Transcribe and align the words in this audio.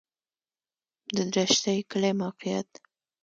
د 1.15 1.17
دشټي 1.33 1.79
کلی 1.91 2.11
موقعیت 2.21 2.69